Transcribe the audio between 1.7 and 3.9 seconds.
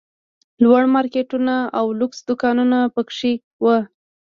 او لوکس دوکانونه پکښې وو.